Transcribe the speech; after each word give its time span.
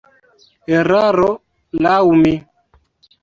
Eraro, 0.77 1.27
laŭ 1.87 1.99
mi. 2.23 2.33